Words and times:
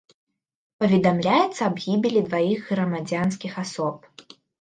Паведамляецца 0.83 1.61
аб 1.67 1.75
гібелі 1.83 2.23
дваіх 2.29 2.63
грамадзянскіх 2.73 3.53
асоб. 3.65 4.09